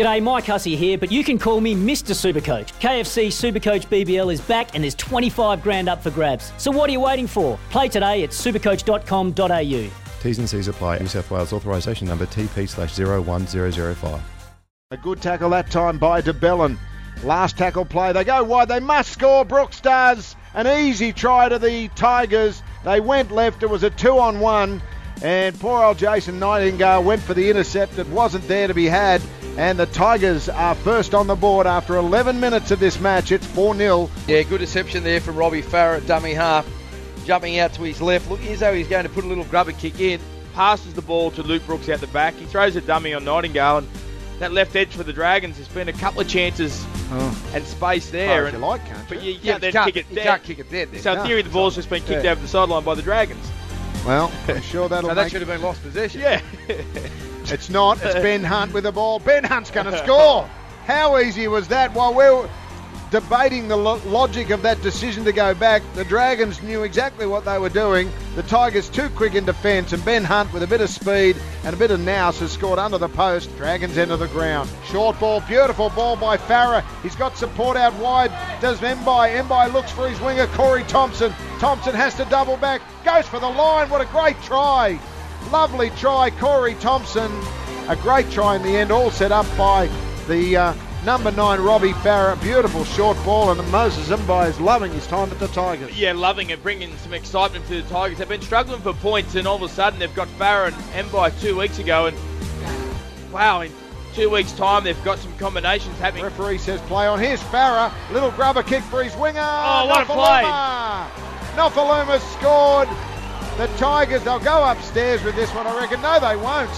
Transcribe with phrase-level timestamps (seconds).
[0.00, 2.14] G'day, Mike Hussey here, but you can call me Mr.
[2.14, 2.72] Supercoach.
[2.80, 6.54] KFC Supercoach BBL is back and there's 25 grand up for grabs.
[6.56, 7.58] So what are you waiting for?
[7.68, 9.90] Play today at supercoach.com.au.
[10.22, 11.00] T's and C's apply.
[11.00, 14.22] New South Wales authorisation number TP slash 01005.
[14.90, 16.78] A good tackle that time by de Belin.
[17.22, 18.14] Last tackle play.
[18.14, 18.68] They go wide.
[18.68, 19.44] They must score.
[19.44, 20.34] Brooks does.
[20.54, 22.62] An easy try to the Tigers.
[22.86, 23.62] They went left.
[23.62, 24.80] It was a two on one.
[25.22, 27.98] And poor old Jason Nightingale went for the intercept.
[27.98, 29.20] It wasn't there to be had.
[29.58, 33.30] And the Tigers are first on the board after 11 minutes of this match.
[33.32, 34.08] It's 4 0.
[34.26, 36.66] Yeah, good reception there from Robbie Farah, dummy half.
[37.26, 38.30] Jumping out to his left.
[38.30, 40.20] Looking as though he's going to put a little grubber kick in.
[40.54, 42.34] Passes the ball to Luke Brooks out the back.
[42.34, 43.78] He throws a dummy on Nightingale.
[43.78, 43.88] And
[44.38, 46.82] that left edge for the Dragons, there's been a couple of chances
[47.12, 47.50] Oh.
[47.54, 48.46] and space there.
[48.46, 49.32] if you like, can't but you?
[49.32, 50.88] you, Yeah, can't you can't, kick it you can't kick it dead.
[50.92, 51.02] Then.
[51.02, 51.24] So in No.
[51.24, 52.30] theory, the ball's just been kicked Yeah.
[52.32, 53.44] over the sideline by the Dragons.
[54.06, 56.20] Well, I'm sure that'll so that should have been lost possession.
[56.20, 56.40] Yeah.
[57.52, 58.00] It's not.
[58.04, 59.18] It's Ben Hunt with the ball.
[59.18, 60.48] Ben Hunt's going to score.
[60.86, 61.92] How easy was that?
[61.94, 62.48] While we're
[63.10, 67.44] debating the lo- logic of that decision to go back, the Dragons knew exactly what
[67.44, 68.10] they were doing.
[68.36, 71.74] The Tigers too quick in defence, and Ben Hunt with a bit of speed and
[71.74, 73.54] a bit of nous has scored under the post.
[73.56, 74.70] Dragons enter the ground.
[74.86, 76.84] Short ball, beautiful ball by Farah.
[77.02, 78.30] He's got support out wide.
[78.60, 79.42] Does Mbye?
[79.42, 81.32] Mbye looks for his winger, Corey Thompson.
[81.58, 82.80] Thompson has to double back.
[83.04, 83.90] Goes for the line.
[83.90, 84.98] What a great try.
[85.50, 87.30] Lovely try, Corey Thompson.
[87.88, 89.88] A great try in the end, all set up by
[90.28, 92.40] the uh, number nine, Robbie Farah.
[92.42, 95.98] Beautiful short ball, and Moses Mbye is loving his time at the Tigers.
[95.98, 98.18] yeah, loving it, bringing some excitement to the Tigers.
[98.18, 101.40] They've been struggling for points, and all of a sudden they've got Farah and Mbye
[101.40, 102.16] two weeks ago, and
[103.32, 103.72] wow, in
[104.14, 106.24] two weeks' time they've got some combinations happening.
[106.24, 107.18] Referee says play on.
[107.20, 107.92] Here's Farah.
[108.12, 109.40] Little grubber kick for his winger.
[109.40, 111.08] Oh, what a Nofoaluma.
[111.54, 112.88] Nofoaluma scored.
[113.56, 116.00] The Tigers, they'll go upstairs with this one, I reckon.
[116.00, 116.70] No, they won't.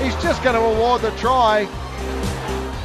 [0.00, 1.68] He's just going to award the try.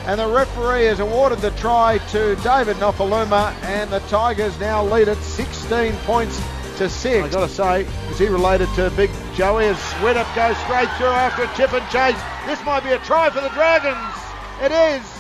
[0.06, 5.08] And the referee has awarded the try to David Nofoaluma, and the Tigers now lead
[5.08, 6.40] at 16 points
[6.78, 7.26] to six.
[7.26, 9.66] I've got to say, is he related to Big Joey?
[9.66, 12.22] As Widdop goes straight through after a chip and chase.
[12.46, 13.98] This might be a try for the Dragons.
[14.62, 15.12] It is.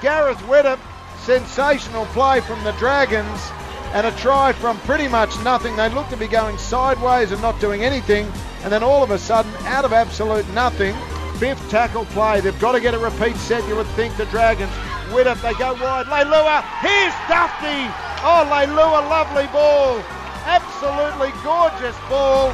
[0.00, 0.78] Gareth Widdop,
[1.18, 3.50] sensational play from the Dragons,
[3.92, 5.76] and a try from pretty much nothing.
[5.76, 8.30] They looked to be going sideways and not doing anything,
[8.62, 10.96] and then all of a sudden, out of absolute nothing,
[11.44, 12.40] fifth tackle play.
[12.40, 14.72] They've got to get a repeat set, you would think, the Dragons.
[15.12, 16.06] Widdop, they go wide.
[16.06, 17.84] Leilua, here's Dufty.
[18.24, 19.98] Oh, Leilua, lovely ball.
[20.46, 22.50] Absolutely gorgeous ball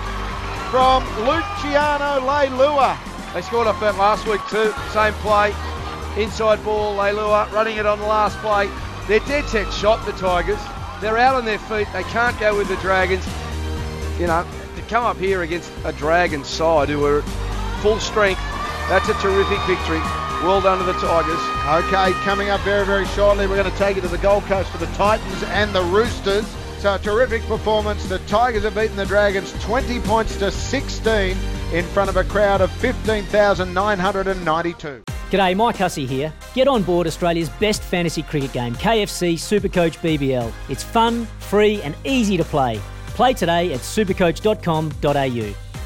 [0.72, 2.98] from Luciano Leilua.
[3.32, 4.74] They scored off that last week too.
[4.90, 5.54] Same play.
[6.20, 8.68] Inside ball, Leilua running it on the last play.
[9.06, 10.58] They're dead set shot, the Tigers.
[11.00, 11.86] They're out on their feet.
[11.92, 13.24] They can't go with the Dragons.
[14.18, 17.22] You know, to come up here against a Dragon side who are
[17.82, 18.40] full strength,
[18.90, 20.00] that's a terrific victory.
[20.42, 21.38] Well done to the Tigers.
[21.86, 24.68] Okay, coming up very, very shortly, we're going to take you to the Gold Coast
[24.70, 26.44] for the Titans and the Roosters.
[26.80, 28.08] So a terrific performance.
[28.08, 31.36] The Tigers have beaten the Dragons 20 points to 16
[31.72, 35.04] in front of a crowd of 15,992.
[35.30, 36.32] G'day, Mike Hussey here.
[36.54, 40.52] Get on board Australia's best fantasy cricket game, KFC Supercoach BBL.
[40.68, 42.80] It's fun, free, and easy to play.
[43.08, 45.69] Play today at supercoach.com.au.